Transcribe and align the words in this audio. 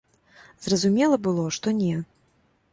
Зразумела 0.67 1.19
было, 1.29 1.45
што 1.61 1.77
не. 1.85 1.93